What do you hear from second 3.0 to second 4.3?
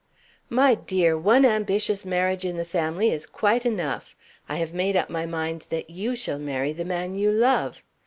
is quite enough!